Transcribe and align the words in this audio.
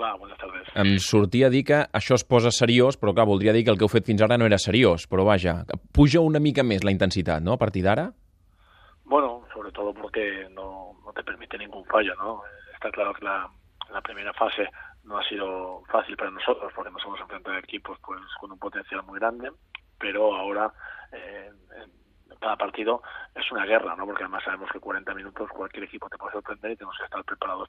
Hola, 0.00 0.14
buenas 0.16 0.38
tardes. 0.38 0.66
Em 0.80 0.96
sortia 0.96 1.48
a 1.48 1.52
dir 1.52 1.60
que 1.68 1.78
això 1.92 2.16
es 2.16 2.22
posa 2.24 2.48
seriós, 2.56 2.96
però 2.96 3.12
clar, 3.12 3.26
voldria 3.28 3.52
dir 3.52 3.66
que 3.66 3.72
el 3.74 3.76
que 3.76 3.84
heu 3.84 3.90
fet 3.92 4.06
fins 4.08 4.22
ara 4.24 4.38
no 4.40 4.46
era 4.48 4.56
seriós, 4.56 5.04
però 5.04 5.26
vaja, 5.28 5.58
puja 5.92 6.22
una 6.24 6.40
mica 6.40 6.64
més 6.64 6.86
la 6.88 6.94
intensitat, 6.94 7.44
no?, 7.44 7.52
a 7.52 7.60
partir 7.60 7.82
d'ara? 7.84 8.06
Bueno, 9.04 9.44
sobre 9.52 9.72
todo 9.76 9.92
porque 9.92 10.48
no, 10.56 10.96
no 11.04 11.12
te 11.12 11.22
permite 11.22 11.60
ningún 11.60 11.84
fallo, 11.84 12.16
¿no? 12.16 12.40
Está 12.72 12.88
claro 12.90 13.12
que 13.12 13.26
la, 13.26 13.44
la 13.92 14.00
primera 14.00 14.32
fase 14.32 14.70
no 15.04 15.18
ha 15.18 15.24
sido 15.28 15.82
fácil 15.92 16.16
para 16.16 16.30
nosotros 16.30 16.72
porque 16.74 16.90
nos 16.90 17.04
hemos 17.04 17.20
enfrentado 17.20 17.56
a 17.56 17.60
equipos 17.60 17.98
pues 18.00 18.20
con 18.40 18.52
un 18.52 18.58
potencial 18.58 19.02
muy 19.02 19.20
grande, 19.20 19.52
pero 19.98 20.34
ahora 20.34 20.72
eh, 21.12 21.50
cada 22.40 22.56
partido 22.56 23.02
es 23.34 23.52
una 23.52 23.66
guerra, 23.66 23.94
¿no? 23.96 24.06
Porque 24.06 24.24
además 24.24 24.44
sabemos 24.44 24.70
que 24.72 24.80
40 24.80 25.14
minutos 25.14 25.50
cualquier 25.50 25.84
equipo 25.84 26.08
te 26.08 26.16
puede 26.16 26.32
sorprender 26.32 26.72
y 26.72 26.76
tenemos 26.76 26.96
que 26.96 27.04
estar 27.04 27.22
preparados 27.24 27.68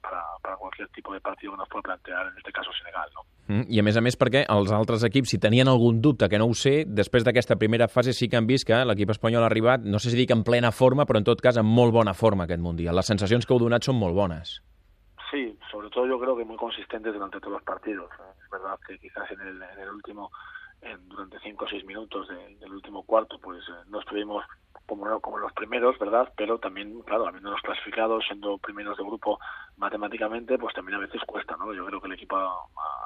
cualquier 0.81 0.87
tipo 0.89 1.13
de 1.13 1.21
partido 1.21 1.53
que 1.53 1.57
nos 1.57 1.69
pueda 1.69 1.83
plantear, 1.83 2.27
en 2.27 2.37
este 2.37 2.51
caso 2.51 2.71
Senegal, 2.73 3.09
¿no? 3.13 3.21
Mm, 3.47 3.65
I 3.69 3.79
a 3.79 3.83
més 3.83 3.97
a 3.97 4.01
més 4.01 4.17
perquè 4.17 4.45
els 4.49 4.71
altres 4.71 5.03
equips, 5.03 5.29
si 5.33 5.39
tenien 5.39 5.67
algun 5.67 6.01
dubte, 6.01 6.29
que 6.29 6.39
no 6.39 6.47
ho 6.47 6.53
sé, 6.55 6.85
després 6.87 7.25
d'aquesta 7.25 7.57
primera 7.57 7.87
fase 7.87 8.13
sí 8.13 8.29
que 8.29 8.37
han 8.37 8.47
vist 8.47 8.67
que 8.67 8.77
l'equip 8.85 9.11
espanyol 9.11 9.43
ha 9.43 9.49
arribat, 9.49 9.83
no 9.83 9.99
sé 9.99 10.11
si 10.11 10.17
dic 10.17 10.31
en 10.31 10.43
plena 10.43 10.71
forma, 10.71 11.05
però 11.05 11.19
en 11.19 11.27
tot 11.27 11.41
cas 11.41 11.57
en 11.57 11.65
molt 11.65 11.93
bona 11.93 12.13
forma 12.13 12.45
aquest 12.45 12.61
Mundial. 12.61 12.95
Les 12.95 13.07
sensacions 13.07 13.45
que 13.45 13.53
heu 13.53 13.59
donat 13.59 13.83
són 13.83 13.97
molt 13.97 14.15
bones. 14.15 14.61
Sí, 15.31 15.57
sobre 15.71 15.89
todo 15.89 16.05
yo 16.07 16.19
creo 16.19 16.37
que 16.37 16.45
muy 16.45 16.57
consistentes 16.57 17.13
durante 17.13 17.39
todos 17.39 17.53
los 17.53 17.63
partidos. 17.63 18.09
Es 18.43 18.49
verdad 18.51 18.77
que 18.85 18.99
quizás 18.99 19.29
en 19.31 19.41
el, 19.41 19.61
en 19.61 19.79
el 19.79 19.89
último, 19.89 20.31
en, 20.81 21.09
durante 21.09 21.39
cinco 21.39 21.65
o 21.65 21.67
seis 21.67 21.83
minutos 21.85 22.27
de, 22.27 22.55
del 22.59 22.71
último 22.71 23.03
cuarto, 23.03 23.39
pues 23.39 23.63
eh, 23.67 23.83
no 23.89 23.99
estuvimos 23.99 24.45
como, 24.91 25.21
como 25.21 25.37
los 25.37 25.53
primeros, 25.53 25.97
¿verdad? 25.97 26.27
Pero 26.35 26.59
también, 26.59 27.01
claro, 27.05 27.25
habiéndonos 27.25 27.61
clasificado, 27.61 28.19
siendo 28.19 28.57
primeros 28.57 28.97
de 28.97 29.05
grupo 29.05 29.39
matemáticamente, 29.77 30.57
pues 30.57 30.75
también 30.75 30.97
a 30.97 30.99
veces 30.99 31.21
cuesta, 31.25 31.55
¿no? 31.55 31.73
Yo 31.73 31.85
creo 31.85 32.01
que 32.01 32.07
el 32.07 32.13
equipo 32.13 32.35
ha, 32.35 32.51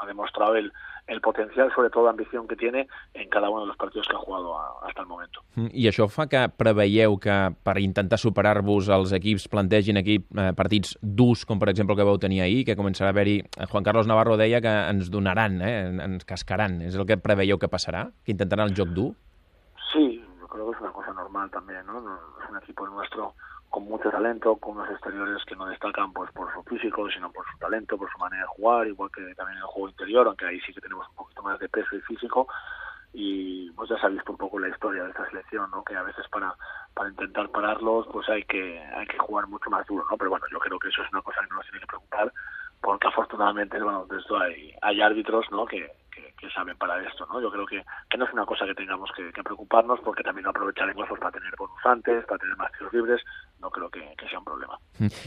ha 0.01 0.05
demostrado 0.07 0.55
el, 0.55 0.73
el 1.05 1.21
potencial, 1.21 1.71
sobre 1.75 1.91
todo 1.91 2.09
ambición 2.09 2.47
que 2.47 2.55
tiene 2.55 2.87
en 3.13 3.29
cada 3.29 3.51
uno 3.51 3.61
de 3.61 3.67
los 3.67 3.77
partidos 3.77 4.07
que 4.07 4.15
ha 4.15 4.19
jugado 4.19 4.57
a, 4.57 4.87
hasta 4.87 5.01
el 5.01 5.07
momento. 5.07 5.43
I 5.55 5.85
això 5.91 6.09
fa 6.09 6.25
que 6.25 6.41
preveieu 6.57 7.19
que 7.21 7.37
per 7.63 7.77
intentar 7.79 8.17
superar-vos 8.17 8.89
els 8.89 9.13
equips 9.13 9.45
plantegin 9.53 10.01
aquí 10.01 10.17
eh, 10.25 10.49
partits 10.57 10.97
durs, 11.01 11.45
com 11.45 11.61
per 11.61 11.69
exemple 11.69 11.93
el 11.93 12.01
que 12.01 12.09
vau 12.09 12.17
tenir 12.17 12.41
ahir, 12.41 12.65
que 12.65 12.75
començarà 12.79 13.13
a 13.13 13.15
haver-hi... 13.15 13.37
Juan 13.69 13.85
Carlos 13.85 14.09
Navarro 14.09 14.41
deia 14.41 14.59
que 14.65 14.73
ens 14.89 15.13
donaran, 15.13 15.61
eh, 15.61 15.93
ens 16.09 16.25
cascaran. 16.25 16.81
És 16.81 16.97
el 16.97 17.05
que 17.05 17.21
preveieu 17.21 17.61
que 17.61 17.69
passarà? 17.69 18.07
Que 18.25 18.33
intentaran 18.33 18.73
el 18.73 18.75
joc 18.75 18.97
dur? 18.97 19.11
Sí, 19.93 20.23
creo 20.49 20.71
que 20.71 20.77
es 20.77 20.84
también, 21.51 21.85
¿no? 21.85 21.99
Es 22.43 22.49
un 22.49 22.57
equipo 22.57 22.87
nuestro 22.87 23.35
con 23.69 23.83
mucho 23.83 24.09
talento, 24.09 24.55
con 24.55 24.77
unos 24.77 24.89
exteriores 24.89 25.43
que 25.45 25.55
no 25.55 25.65
destacan 25.65 26.13
pues 26.13 26.31
por 26.31 26.53
su 26.53 26.63
físico, 26.63 27.09
sino 27.11 27.29
por 27.31 27.45
su 27.51 27.57
talento, 27.57 27.97
por 27.97 28.09
su 28.09 28.17
manera 28.17 28.43
de 28.43 28.47
jugar, 28.47 28.87
igual 28.87 29.11
que 29.11 29.21
también 29.35 29.57
en 29.57 29.63
el 29.63 29.67
juego 29.67 29.89
interior, 29.89 30.27
aunque 30.27 30.45
ahí 30.45 30.61
sí 30.61 30.73
que 30.73 30.79
tenemos 30.79 31.07
un 31.09 31.15
poquito 31.15 31.43
más 31.43 31.59
de 31.59 31.67
peso 31.67 31.95
y 31.95 32.01
físico. 32.01 32.47
Y 33.11 33.71
pues 33.71 33.89
ya 33.89 34.07
visto 34.07 34.31
un 34.31 34.37
poco 34.37 34.59
la 34.59 34.69
historia 34.69 35.03
de 35.03 35.09
esta 35.09 35.29
selección, 35.29 35.69
¿no? 35.71 35.83
Que 35.83 35.95
a 35.95 36.03
veces 36.03 36.25
para 36.29 36.55
para 36.93 37.09
intentar 37.09 37.49
pararlos, 37.49 38.07
pues 38.11 38.27
hay 38.29 38.43
que 38.43 38.79
hay 38.79 39.07
que 39.07 39.17
jugar 39.17 39.47
mucho 39.47 39.69
más 39.69 39.85
duro, 39.87 40.05
¿no? 40.09 40.17
Pero 40.17 40.29
bueno, 40.29 40.45
yo 40.51 40.59
creo 40.59 40.79
que 40.79 40.89
eso 40.89 41.01
es 41.01 41.11
una 41.11 41.21
cosa 41.21 41.41
que 41.41 41.47
no 41.47 41.57
nos 41.57 41.65
tiene 41.65 41.79
que 41.81 41.87
preocupar, 41.87 42.31
porque 42.81 43.07
afortunadamente, 43.07 43.81
bueno, 43.81 44.05
de 44.05 44.17
esto 44.17 44.37
hay 44.37 44.73
hay 44.81 45.01
árbitros, 45.01 45.45
¿no? 45.51 45.65
Que, 45.65 45.91
que, 46.11 46.24
que 46.45 46.53
saben 46.53 46.77
para 46.77 47.01
esto, 47.01 47.25
¿no? 47.25 47.41
Yo 47.41 47.49
creo 47.51 47.65
que, 47.65 47.81
que 48.09 48.17
no 48.17 48.25
es 48.25 48.33
una 48.33 48.45
cosa 48.45 48.65
que 48.65 48.75
tengamos 48.75 49.09
que, 49.15 49.31
que 49.33 49.41
preocuparnos, 49.41 49.99
porque 50.01 50.21
también 50.21 50.43
lo 50.43 50.51
aprovecharemos 50.51 51.07
pues, 51.09 51.19
para 51.19 51.31
tener 51.31 51.53
bonus 51.57 51.81
para 51.81 52.37
tener 52.37 52.55
más 52.57 52.71
tiros 52.77 52.93
libres, 52.93 53.21
no 53.59 53.69
creo 53.69 53.89
que, 53.89 54.01
que 54.17 54.27
sea 54.29 54.39
un 54.39 54.45
problema. 54.45 54.77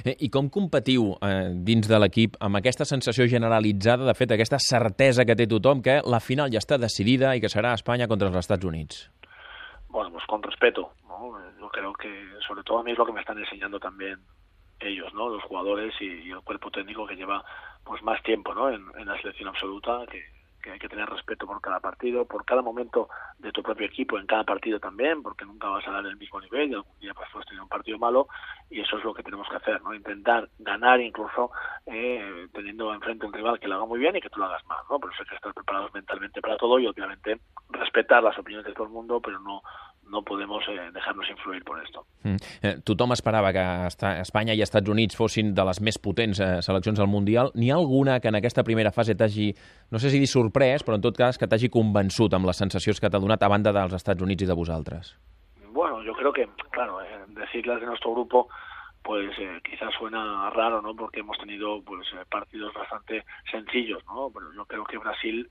Eh, 0.05 0.17
I 0.21 0.29
com 0.31 0.49
competiu 0.49 1.17
eh, 1.23 1.51
dins 1.55 1.89
de 1.89 1.99
l'equip 1.99 2.37
amb 2.41 2.59
aquesta 2.61 2.87
sensació 2.89 3.27
generalitzada, 3.29 4.07
de 4.07 4.15
fet, 4.15 4.33
aquesta 4.35 4.59
certesa 4.63 5.27
que 5.27 5.37
té 5.37 5.47
tothom 5.51 5.83
que 5.83 5.99
la 6.07 6.21
final 6.21 6.53
ja 6.53 6.63
està 6.63 6.79
decidida 6.79 7.35
i 7.35 7.43
que 7.43 7.51
serà 7.51 7.75
Espanya 7.75 8.09
contra 8.09 8.31
els 8.31 8.39
Estats 8.39 8.65
Units? 8.65 9.09
Bueno, 9.89 10.13
pues 10.13 10.25
con 10.27 10.43
respeto, 10.43 10.93
¿no? 11.09 11.35
Yo 11.61 11.69
creo 11.69 11.93
que, 11.95 12.11
sobre 12.47 12.63
todo 12.63 12.79
a 12.81 12.83
mí 12.83 12.93
es 12.93 12.99
lo 12.99 13.07
que 13.07 13.13
me 13.13 13.21
están 13.21 13.39
enseñando 13.39 13.79
también 13.81 14.19
ellos, 14.81 15.13
¿no? 15.15 15.29
Los 15.29 15.43
jugadores 15.45 15.95
y, 16.01 16.29
y 16.29 16.31
el 16.31 16.43
cuerpo 16.43 16.71
técnico 16.71 17.07
que 17.07 17.17
lleva 17.17 17.45
pues 17.85 18.03
más 18.03 18.23
tiempo, 18.23 18.55
¿no? 18.55 18.71
En, 18.71 18.85
en 18.99 19.07
la 19.07 19.17
selección 19.21 19.49
absoluta, 19.49 20.05
que, 20.11 20.23
hay 20.71 20.79
que 20.79 20.89
tener 20.89 21.09
respeto 21.09 21.47
por 21.47 21.61
cada 21.61 21.81
partido, 21.81 22.25
por 22.25 22.45
cada 22.45 22.63
momento 22.63 23.09
de 23.39 23.53
tu 23.53 23.63
propio 23.63 23.87
equipo 23.87 24.19
en 24.19 24.27
cada 24.27 24.45
partido 24.45 24.79
también, 24.81 25.23
porque 25.23 25.45
nunca 25.45 25.69
vas 25.69 25.87
a 25.87 25.93
dar 25.93 26.07
el 26.07 26.17
mismo 26.17 26.41
nivel 26.41 26.71
y 26.71 26.75
algún 26.75 26.99
día 27.01 27.15
pues, 27.15 27.29
puedes 27.33 27.49
tener 27.49 27.63
un 27.63 27.69
partido 27.69 27.99
malo 27.99 28.29
y 28.71 28.81
eso 28.81 28.99
es 28.99 29.05
lo 29.05 29.15
que 29.15 29.23
tenemos 29.23 29.49
que 29.49 29.57
hacer, 29.57 29.83
¿no? 29.83 29.95
Intentar 29.95 30.49
ganar 30.59 31.01
incluso 31.01 31.51
eh, 31.87 32.49
teniendo 32.53 32.93
enfrente 32.93 33.27
un 33.27 33.33
rival 33.33 33.59
que 33.59 33.69
lo 33.69 33.77
haga 33.77 33.87
muy 33.87 33.99
bien 33.99 34.17
y 34.17 34.21
que 34.21 34.31
tú 34.31 34.41
lo 34.41 34.47
hagas 34.47 34.65
mal, 34.67 34.79
¿no? 34.91 34.99
Por 34.99 35.13
eso 35.13 35.23
hay 35.23 35.29
que 35.29 35.37
estar 35.37 35.55
preparados 35.55 35.93
mentalmente 35.95 36.41
para 36.41 36.57
todo 36.57 36.79
y 36.79 36.87
obviamente 36.87 37.41
respetar 37.71 38.23
las 38.23 38.39
opiniones 38.39 38.67
de 38.67 38.75
todo 38.75 38.85
el 38.85 38.93
mundo, 38.93 39.21
pero 39.21 39.41
no 39.41 39.63
no 40.11 40.23
podemos 40.23 40.65
eh, 40.69 40.91
dejarnos 40.93 41.29
influir 41.31 41.65
por 41.65 41.83
esto. 41.83 42.05
Mm. 42.23 42.37
Eh, 42.63 42.75
tothom 42.85 43.13
esperava 43.13 43.53
que 43.53 43.65
Espanya 44.21 44.55
i 44.55 44.63
Estats 44.63 44.89
Units 44.89 45.17
fossin 45.17 45.55
de 45.55 45.65
les 45.69 45.81
més 45.85 45.99
potents 45.99 46.41
eh, 46.41 46.51
seleccions 46.65 47.01
al 47.01 47.11
Mundial. 47.11 47.53
N'hi 47.55 47.71
ha 47.71 47.77
alguna 47.77 48.19
que 48.21 48.33
en 48.33 48.39
aquesta 48.41 48.65
primera 48.65 48.93
fase 48.93 49.15
t'hagi, 49.15 49.51
no 49.91 49.99
sé 49.99 50.11
si 50.11 50.21
dir 50.23 50.31
sorprès, 50.31 50.85
però 50.87 50.99
en 50.99 51.05
tot 51.05 51.17
cas 51.17 51.39
que 51.39 51.49
t'hagi 51.49 51.71
convençut 51.73 52.35
amb 52.35 52.49
les 52.49 52.57
sensacions 52.57 53.01
que 53.01 53.11
t'ha 53.11 53.23
donat 53.23 53.43
a 53.43 53.53
banda 53.53 53.75
dels 53.77 53.95
Estats 53.95 54.23
Units 54.23 54.45
i 54.45 54.49
de 54.49 54.57
vosaltres? 54.57 55.17
Bueno, 55.71 56.03
yo 56.03 56.15
creo 56.15 56.33
que, 56.33 56.49
claro, 56.71 57.01
eh, 57.03 57.25
decirlas 57.29 57.81
de 57.81 57.87
nuestro 57.87 58.13
grupo 58.15 58.49
pues 59.09 59.31
eh, 59.39 59.61
quizás 59.65 59.95
suena 59.95 60.51
raro, 60.51 60.83
¿no? 60.83 60.95
Porque 60.95 61.21
hemos 61.21 61.39
tenido 61.39 61.83
pues 61.83 62.07
eh, 62.13 62.25
partidos 62.31 62.75
bastante 62.75 63.25
sencillos, 63.51 64.05
¿no? 64.05 64.31
Pero 64.35 64.53
yo 64.53 64.67
creo 64.67 64.85
que 64.85 64.99
Brasil 64.99 65.49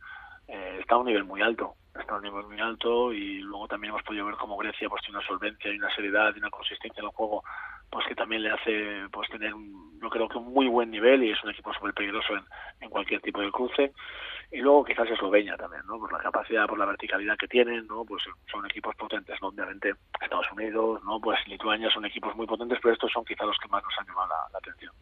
eh, 0.47 0.78
está 0.79 0.94
a 0.94 1.00
un 1.00 1.07
nivel 1.07 1.24
muy 1.24 1.41
alto, 1.41 1.74
está 2.00 2.13
a 2.13 2.18
un 2.18 2.24
nivel 2.24 2.46
muy 2.46 2.59
alto 2.59 3.13
y 3.13 3.40
luego 3.40 3.68
también 3.68 3.91
hemos 3.91 4.03
podido 4.03 4.25
ver 4.25 4.35
cómo 4.35 4.58
Grecia 4.58 4.90
pues 4.90 5.02
tiene 5.03 5.19
una 5.19 5.28
solvencia 5.28 5.72
y 5.72 5.78
una 5.78 5.94
seriedad 5.96 6.34
y 6.35 6.40
una 6.40 6.50
consistencia 6.50 7.02
en 7.02 7.08
el 7.08 7.13
juego 7.13 7.44
pues 7.90 8.06
que 8.08 8.16
también 8.16 8.44
le 8.44 8.52
hace 8.52 9.08
pues 9.12 9.30
tener 9.30 9.53
yo 10.02 10.09
creo 10.09 10.28
que 10.28 10.38
un 10.38 10.53
muy 10.53 10.68
buen 10.68 10.91
nivel 10.91 11.24
y 11.24 11.31
es 11.31 11.44
un 11.44 11.52
equipo 11.52 11.74
súper 11.74 11.94
peligroso 11.94 12.36
en, 12.36 12.44
en 12.81 12.90
cualquier 12.90 13.22
tipo 13.22 13.41
de 13.41 13.52
cruce 13.52 13.94
y 14.52 14.59
luego 14.59 14.84
quizás 14.85 15.09
Eslovenia 15.09 15.56
también, 15.58 15.81
¿no? 15.88 16.00
Por 16.00 16.12
la 16.12 16.19
capacidad, 16.19 16.66
por 16.68 16.78
la 16.80 16.85
verticalidad 16.85 17.35
que 17.38 17.47
tienen, 17.47 17.85
¿no? 17.88 18.03
Pues 18.06 18.24
son 18.52 18.66
equipos 18.66 18.96
potentes, 18.96 19.35
¿no? 19.41 19.50
Obviamente 19.50 19.94
Estados 20.22 20.47
Unidos, 20.56 21.02
¿no? 21.03 21.19
Pues 21.19 21.38
Lituania 21.47 21.90
son 21.90 22.06
equipos 22.06 22.35
muy 22.35 22.46
potentes, 22.47 22.80
pero 22.81 22.94
estos 22.94 23.12
son 23.12 23.25
quizás 23.25 23.46
los 23.47 23.57
que 23.62 23.68
más 23.69 23.84
nos 23.84 23.94
han 24.00 24.07
llamado 24.07 24.28
la, 24.30 24.36
la 24.53 24.59
atención. 24.59 24.94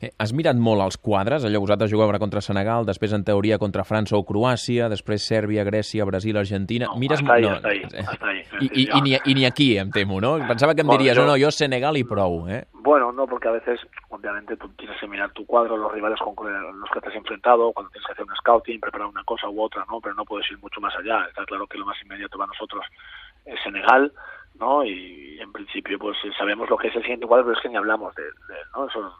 Eh, 0.00 0.12
has 0.22 0.30
mirat 0.32 0.54
molt 0.56 0.84
els 0.84 0.96
quadres, 1.02 1.42
allò 1.44 1.58
vosaltres 1.60 1.92
ara 1.92 2.18
contra 2.22 2.40
Senegal, 2.40 2.86
després 2.86 3.12
en 3.12 3.24
teoria 3.26 3.58
contra 3.58 3.82
França 3.84 4.14
o 4.16 4.22
Croàcia, 4.24 4.88
després 4.88 5.26
Sèrbia, 5.26 5.64
Grècia, 5.64 6.04
Brasil, 6.06 6.36
Argentina... 6.36 6.86
No, 6.86 6.96
Mires... 6.96 7.18
hasta 7.20 7.32
ahí, 7.34 7.42
no, 7.42 7.50
hasta 7.56 7.68
ahí, 7.68 7.82
hasta 7.82 8.26
ahí. 8.28 8.42
I, 8.60 8.66
i, 8.72 8.88
i, 8.94 9.00
ni, 9.02 9.16
I 9.24 9.34
ni 9.34 9.44
aquí, 9.46 9.76
em 9.76 9.90
temo, 9.90 10.20
no? 10.20 10.36
Pensava 10.46 10.74
que 10.74 10.82
em 10.82 10.86
Bueno, 10.86 11.02
diries, 11.02 11.16
jo- 11.18 11.24
no, 11.26 11.32
no, 11.32 11.38
jo 11.42 11.50
Senegal 11.50 11.96
i 11.98 12.04
prou, 12.04 12.48
eh? 12.48 12.64
Bueno, 12.72 13.10
no, 13.12 13.26
porque 13.26 13.48
a 13.48 13.52
veces, 13.52 13.80
obviamente, 14.24 14.56
tienes 14.76 14.98
que 14.98 15.06
mirar 15.06 15.30
tu 15.32 15.46
cuadro, 15.46 15.76
los 15.76 15.92
rivales 15.92 16.18
con 16.18 16.34
los 16.80 16.90
que 16.90 17.00
te 17.00 17.08
has 17.08 17.14
enfrentado, 17.14 17.72
cuando 17.72 17.90
tienes 17.90 18.06
que 18.06 18.12
hacer 18.12 18.24
un 18.24 18.36
scouting, 18.36 18.80
preparar 18.80 19.08
una 19.08 19.24
cosa 19.24 19.48
u 19.48 19.62
otra, 19.62 19.84
¿no? 19.88 20.00
Pero 20.00 20.14
no 20.14 20.24
puedes 20.24 20.50
ir 20.50 20.58
mucho 20.58 20.80
más 20.80 20.94
allá. 20.96 21.26
Está 21.28 21.44
claro 21.44 21.66
que 21.66 21.78
lo 21.78 21.86
más 21.86 22.00
inmediato 22.02 22.38
para 22.38 22.48
nosotros 22.48 22.84
es 23.44 23.60
Senegal, 23.62 24.12
¿no? 24.58 24.84
Y 24.84 25.38
en 25.40 25.52
principio, 25.52 25.98
pues 25.98 26.16
sabemos 26.38 26.68
lo 26.70 26.76
que 26.76 26.88
es 26.88 26.96
el 26.96 27.02
siguiente 27.02 27.26
cuadro, 27.26 27.46
pero 27.46 27.56
es 27.56 27.62
que 27.62 27.68
ni 27.68 27.76
hablamos 27.76 28.14
de, 28.14 28.24
de 28.24 28.60
¿no? 28.74 28.86
Eso, 28.88 29.14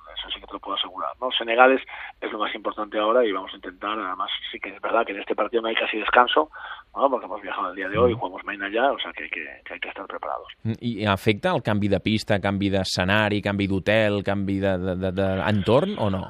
lo 0.55 0.61
puedo 0.61 0.77
asegurar, 0.77 1.11
¿no? 1.21 1.31
Senegal 1.37 1.73
es, 1.73 1.83
es 2.21 2.33
lo 2.33 2.39
más 2.39 2.55
importante 2.55 2.99
ahora 2.99 3.25
y 3.25 3.33
vamos 3.33 3.53
a 3.53 3.57
intentar, 3.57 3.99
además, 3.99 4.31
sí 4.51 4.59
que 4.59 4.71
es 4.71 4.81
verdad 4.81 5.05
que 5.05 5.13
en 5.13 5.21
este 5.21 5.35
partido 5.35 5.61
no 5.63 5.69
hay 5.69 5.75
casi 5.75 5.99
descanso, 5.99 6.49
¿no? 6.97 7.11
Porque 7.11 7.27
hemos 7.27 7.43
viajado 7.43 7.71
el 7.71 7.77
día 7.77 7.89
de 7.89 7.99
hoy 7.99 8.13
y 8.13 8.15
jugamos 8.15 8.43
mañana 8.45 8.71
ya, 8.73 8.91
o 8.93 8.99
sea 8.99 9.13
que 9.13 9.25
hay 9.25 9.31
que, 9.31 9.45
que, 9.65 9.75
hay 9.75 9.81
que 9.81 9.89
estar 9.89 10.07
preparados. 10.07 10.49
I 10.81 11.05
afecta 11.05 11.55
el 11.55 11.63
canvi 11.63 11.89
de 11.89 12.01
pista, 12.01 12.41
canvi 12.41 12.71
d'escenari, 12.71 13.43
canvi 13.43 13.67
d'hotel, 13.69 14.23
canvi 14.25 14.59
d'entorn 14.61 15.01
de, 15.01 15.13
de, 15.13 15.29
d'entorn 15.45 15.97
o 15.99 16.09
no? 16.11 16.25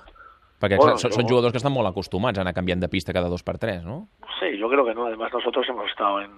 Perquè 0.60 0.78
Bueno, 0.80 0.96
són, 0.96 1.10
jo- 1.12 1.18
són 1.20 1.28
jugadors 1.28 1.52
que 1.52 1.60
estan 1.60 1.74
molt 1.74 1.90
acostumats 1.90 2.38
a 2.40 2.52
canviant 2.56 2.80
de 2.80 2.88
pista 2.88 3.12
cada 3.12 3.28
dos 3.28 3.43
per 3.44 3.58
tres, 3.58 3.84
no? 3.84 4.06
Sí, 4.40 4.56
yo 4.56 4.69
creo 4.70 4.84
que 4.87 4.94
no. 4.94 5.06
Además, 5.06 5.31
nosotros 5.32 5.66
hemos 5.69 5.90
estado 5.90 6.22
en, 6.22 6.31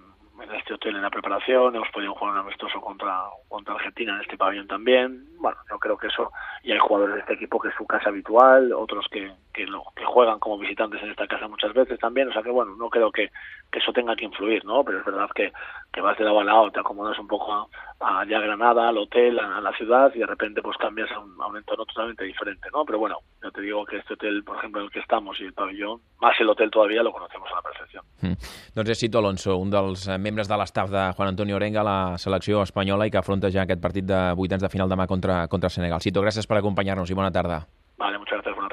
en 0.48 0.54
este 0.56 0.74
hotel 0.74 0.96
en 0.96 1.02
la 1.02 1.10
preparación, 1.10 1.74
hemos 1.74 1.88
podido 1.90 2.14
jugar 2.14 2.34
un 2.34 2.40
amistoso 2.40 2.80
contra, 2.80 3.24
contra 3.48 3.74
Argentina 3.74 4.14
en 4.14 4.22
este 4.22 4.36
pabellón 4.36 4.66
también. 4.66 5.24
Bueno, 5.38 5.58
yo 5.70 5.78
creo 5.78 5.96
que 5.96 6.08
eso, 6.08 6.32
y 6.62 6.72
hay 6.72 6.78
jugadores 6.78 7.14
de 7.14 7.20
este 7.20 7.34
equipo 7.34 7.60
que 7.60 7.68
es 7.68 7.74
su 7.74 7.86
casa 7.86 8.08
habitual, 8.08 8.72
otros 8.72 9.06
que, 9.10 9.32
que, 9.56 9.66
lo, 9.66 9.82
que 9.96 10.04
juegan 10.04 10.38
como 10.38 10.58
visitantes 10.58 11.02
en 11.02 11.10
esta 11.10 11.26
casa 11.26 11.48
muchas 11.48 11.72
veces 11.72 11.98
también. 11.98 12.28
O 12.28 12.32
sea 12.32 12.42
que, 12.42 12.50
bueno, 12.50 12.76
no 12.76 12.90
creo 12.90 13.10
que, 13.10 13.30
que 13.72 13.78
eso 13.78 13.92
tenga 13.92 14.14
que 14.14 14.26
influir, 14.26 14.64
¿no? 14.66 14.84
Pero 14.84 14.98
es 14.98 15.04
verdad 15.04 15.30
que, 15.34 15.50
que 15.90 16.00
vas 16.02 16.18
de 16.18 16.24
lado 16.24 16.40
a 16.40 16.44
lado, 16.44 16.70
te 16.70 16.80
acomodas 16.80 17.18
un 17.18 17.26
poco 17.26 17.52
a, 17.54 17.66
a 18.00 18.24
Granada, 18.24 18.88
al 18.88 18.98
hotel, 18.98 19.38
a, 19.38 19.56
a 19.56 19.60
la 19.62 19.72
ciudad 19.72 20.12
y 20.14 20.18
de 20.18 20.26
repente 20.26 20.60
pues 20.60 20.76
cambias 20.76 21.10
a 21.12 21.20
un, 21.20 21.40
a 21.40 21.46
un 21.46 21.56
entorno 21.56 21.86
totalmente 21.86 22.24
diferente, 22.24 22.68
¿no? 22.72 22.84
Pero 22.84 22.98
bueno, 22.98 23.16
yo 23.42 23.50
te 23.50 23.62
digo 23.62 23.84
que 23.86 23.96
este 23.96 24.12
hotel, 24.12 24.44
por 24.44 24.58
ejemplo, 24.58 24.82
en 24.82 24.86
el 24.86 24.92
que 24.92 25.00
estamos 25.00 25.40
y 25.40 25.44
el 25.44 25.54
pabellón, 25.54 26.00
más 26.20 26.38
el 26.38 26.50
hotel 26.50 26.70
todavía, 26.70 27.02
lo 27.02 27.12
conocemos 27.12 27.48
a 27.50 27.56
la 27.56 27.62
perfección. 27.62 28.04
Mm. 28.20 28.36
Doncs 28.76 28.92
és 28.92 29.00
Cito 29.00 29.18
Alonso, 29.18 29.56
un 29.56 29.72
dels 29.72 30.04
eh, 30.08 30.18
membres 30.20 30.48
de 30.48 30.56
l'estaf 30.60 30.92
de 30.92 31.06
Juan 31.16 31.32
Antonio 31.32 31.56
Orenga 31.56 31.80
a 31.80 31.88
la 31.88 31.98
selecció 32.20 32.60
espanyola 32.62 33.08
i 33.08 33.12
que 33.12 33.20
afronta 33.20 33.48
ja 33.52 33.64
aquest 33.64 33.80
partit 33.80 34.04
de 34.04 34.20
vuitens 34.36 34.60
de 34.60 34.72
final 34.72 34.92
demà 34.92 35.08
contra, 35.08 35.46
contra 35.48 35.72
Senegal. 35.72 36.04
Cito, 36.04 36.20
gràcies 36.24 36.48
per 36.48 36.60
acompanyar-nos 36.60 37.10
i 37.10 37.16
bona 37.16 37.32
tarda. 37.32 37.64
Vale, 37.96 38.18
muchas 38.18 38.42
gracias. 38.42 38.65